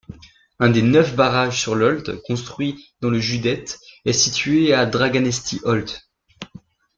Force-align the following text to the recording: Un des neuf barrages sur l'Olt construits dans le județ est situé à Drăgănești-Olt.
Un 0.57 0.71
des 0.71 0.81
neuf 0.81 1.15
barrages 1.15 1.61
sur 1.61 1.75
l'Olt 1.75 2.23
construits 2.25 2.91
dans 3.01 3.11
le 3.11 3.19
județ 3.19 3.77
est 4.03 4.13
situé 4.13 4.73
à 4.73 4.87
Drăgănești-Olt. 4.87 6.09